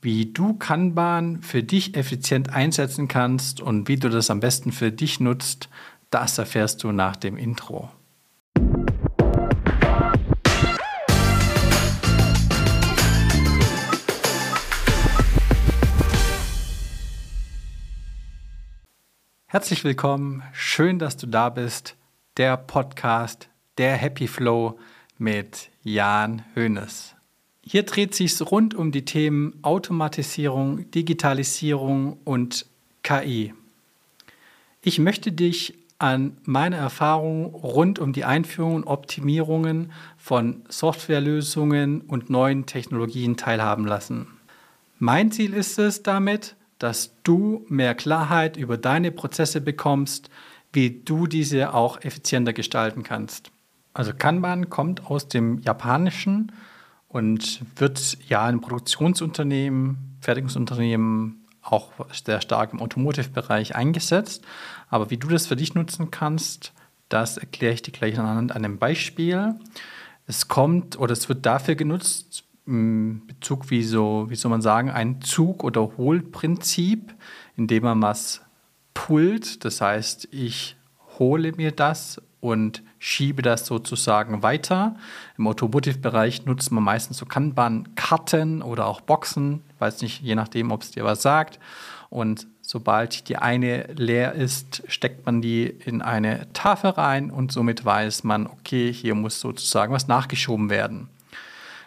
[0.00, 4.92] wie du Kanban für dich effizient einsetzen kannst und wie du das am besten für
[4.92, 5.68] dich nutzt,
[6.10, 7.90] das erfährst du nach dem Intro.
[19.50, 21.96] Herzlich willkommen, schön, dass du da bist.
[22.36, 24.78] Der Podcast, der Happy Flow
[25.16, 27.17] mit Jan Hoeneß.
[27.70, 32.64] Hier dreht sich rund um die Themen Automatisierung, Digitalisierung und
[33.02, 33.52] KI.
[34.80, 42.30] Ich möchte dich an meine Erfahrungen rund um die Einführung und Optimierungen von Softwarelösungen und
[42.30, 44.28] neuen Technologien teilhaben lassen.
[44.98, 50.30] Mein Ziel ist es damit, dass du mehr Klarheit über deine Prozesse bekommst,
[50.72, 53.50] wie du diese auch effizienter gestalten kannst.
[53.92, 56.50] Also Kanban kommt aus dem Japanischen
[57.08, 64.44] und wird ja in Produktionsunternehmen, Fertigungsunternehmen auch sehr stark im Automotive-Bereich eingesetzt.
[64.88, 66.72] Aber wie du das für dich nutzen kannst,
[67.08, 69.54] das erkläre ich dir gleich anhand einem Beispiel.
[70.26, 74.90] Es kommt oder es wird dafür genutzt, im Bezug wie so, wie soll man sagen,
[74.90, 77.14] ein Zug- oder Hohlprinzip,
[77.56, 78.42] indem man was
[78.92, 79.64] pullt.
[79.64, 80.76] Das heißt, ich
[81.18, 84.96] hole mir das und schiebe das sozusagen weiter.
[85.36, 90.70] Im Automotive-Bereich nutzt man meistens so Kanban-Karten oder auch Boxen, ich weiß nicht, je nachdem,
[90.70, 91.58] ob es dir was sagt.
[92.10, 97.84] Und sobald die eine leer ist, steckt man die in eine Tafel rein und somit
[97.84, 101.08] weiß man, okay, hier muss sozusagen was nachgeschoben werden.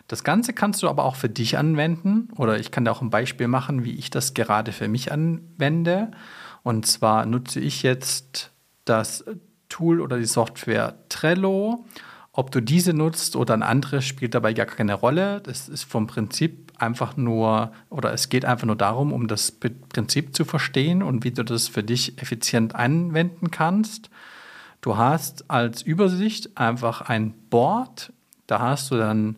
[0.08, 3.10] Das Ganze kannst du aber auch für dich anwenden oder ich kann dir auch ein
[3.10, 6.12] Beispiel machen, wie ich das gerade für mich anwende.
[6.64, 8.52] Und zwar nutze ich jetzt
[8.86, 9.24] das
[9.70, 11.86] Tool oder die Software Trello.
[12.34, 15.42] Ob du diese nutzt oder ein anderes, spielt dabei gar keine Rolle.
[15.42, 20.36] Das ist vom Prinzip einfach nur, oder es geht einfach nur darum, um das Prinzip
[20.36, 24.10] zu verstehen und wie du das für dich effizient anwenden kannst.
[24.80, 28.14] Du hast als Übersicht einfach ein Board.
[28.48, 29.36] Da hast du dann,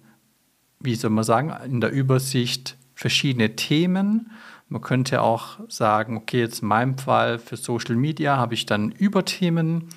[0.80, 4.32] wie soll man sagen, in der Übersicht verschiedene Themen.
[4.74, 8.90] Man könnte auch sagen, okay, jetzt in meinem Fall für Social Media habe ich dann
[8.90, 9.90] Überthemen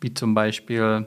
[0.00, 1.06] wie zum Beispiel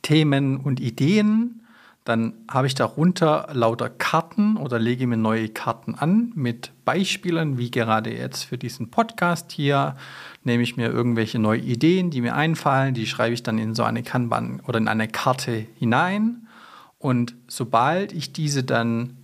[0.00, 1.60] Themen und Ideen.
[2.04, 7.70] Dann habe ich darunter lauter Karten oder lege mir neue Karten an mit Beispielen, wie
[7.70, 9.94] gerade jetzt für diesen Podcast hier.
[10.42, 13.82] Nehme ich mir irgendwelche neue Ideen, die mir einfallen, die schreibe ich dann in so
[13.82, 16.48] eine Kanban oder in eine Karte hinein.
[16.98, 19.18] Und sobald ich diese dann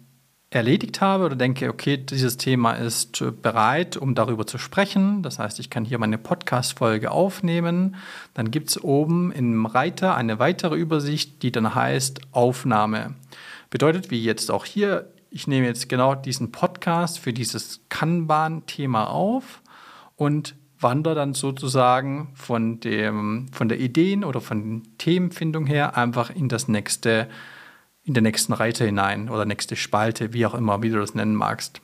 [0.50, 5.22] erledigt habe oder denke, okay, dieses Thema ist bereit, um darüber zu sprechen.
[5.22, 7.94] Das heißt, ich kann hier meine Podcast-Folge aufnehmen.
[8.34, 13.14] Dann gibt es oben im Reiter eine weitere Übersicht, die dann heißt Aufnahme.
[13.70, 19.62] Bedeutet, wie jetzt auch hier, ich nehme jetzt genau diesen Podcast für dieses Kanban-Thema auf
[20.16, 26.48] und wandere dann sozusagen von, dem, von der Ideen- oder von Themenfindung her einfach in
[26.48, 27.28] das nächste
[28.04, 31.34] in der nächsten Reite hinein oder nächste Spalte, wie auch immer, wie du das nennen
[31.34, 31.80] magst.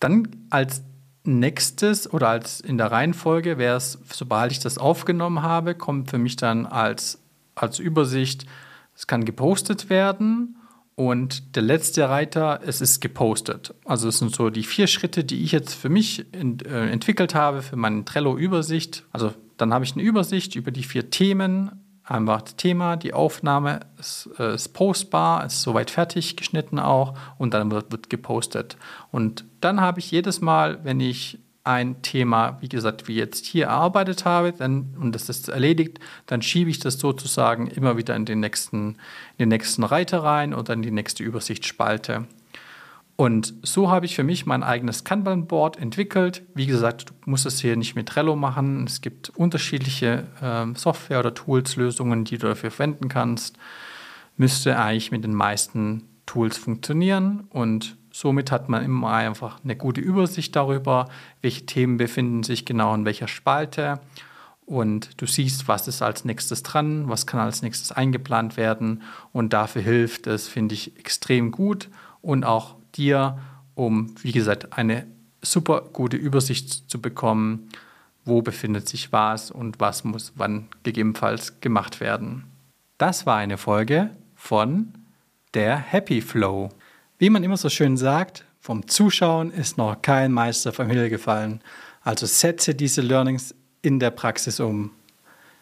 [0.00, 0.82] Dann als
[1.24, 6.18] nächstes oder als in der Reihenfolge wäre es, sobald ich das aufgenommen habe, kommt für
[6.18, 7.18] mich dann als,
[7.54, 8.46] als Übersicht,
[8.94, 10.56] es kann gepostet werden
[10.94, 13.74] und der letzte Reiter, es ist gepostet.
[13.84, 17.34] Also es sind so die vier Schritte, die ich jetzt für mich ent, äh, entwickelt
[17.34, 19.04] habe, für meine Trello-Übersicht.
[19.12, 23.80] Also dann habe ich eine Übersicht über die vier Themen, einfach das Thema, die Aufnahme
[23.98, 28.76] ist, äh, ist, postbar, ist soweit fertig geschnitten auch und dann wird, wird gepostet.
[29.10, 33.66] Und dann habe ich jedes Mal, wenn ich ein Thema, wie gesagt, wie jetzt hier
[33.66, 38.24] erarbeitet habe dann, und das ist erledigt, dann schiebe ich das sozusagen immer wieder in
[38.24, 38.90] den nächsten,
[39.36, 42.26] in den nächsten Reiter rein oder in die nächste Übersichtsspalte.
[43.16, 46.42] Und so habe ich für mich mein eigenes Kanban-Board entwickelt.
[46.54, 48.84] Wie gesagt, du musst es hier nicht mit Trello machen.
[48.84, 53.56] Es gibt unterschiedliche äh, Software- oder Tools-Lösungen, die du dafür verwenden kannst.
[54.36, 57.46] Müsste eigentlich mit den meisten Tools funktionieren.
[57.48, 61.08] Und somit hat man immer einfach eine gute Übersicht darüber,
[61.40, 63.98] welche Themen befinden sich genau in welcher Spalte.
[64.66, 69.02] Und du siehst, was ist als nächstes dran, was kann als nächstes eingeplant werden.
[69.32, 71.88] Und dafür hilft es, finde ich, extrem gut
[72.20, 73.38] und auch dir,
[73.74, 75.06] um, wie gesagt, eine
[75.42, 77.68] super gute Übersicht zu bekommen,
[78.24, 82.44] wo befindet sich was und was muss wann gegebenenfalls gemacht werden.
[82.98, 84.92] Das war eine Folge von
[85.54, 86.70] der Happy Flow.
[87.18, 91.60] Wie man immer so schön sagt, vom Zuschauen ist noch kein Meister vom Himmel gefallen.
[92.02, 94.90] Also setze diese Learnings in der Praxis um.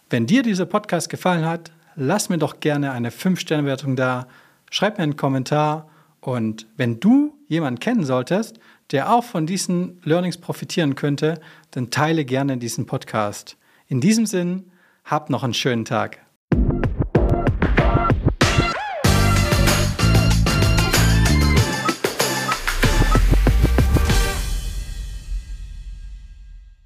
[0.09, 4.27] Wenn dir dieser Podcast gefallen hat, lass mir doch gerne eine 5-Sterne-Wertung da,
[4.71, 5.89] schreib mir einen Kommentar
[6.25, 8.59] und wenn du jemanden kennen solltest,
[8.93, 11.39] der auch von diesen Learnings profitieren könnte,
[11.71, 13.59] dann teile gerne diesen Podcast.
[13.89, 14.71] In diesem Sinn,
[15.05, 16.24] habt noch einen schönen Tag.